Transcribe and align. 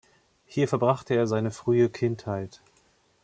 Hier 0.47 0.67
verbrachte 0.67 1.13
er 1.13 1.27
seine 1.27 1.51
frühe 1.51 1.87
Kindheit. 1.87 2.59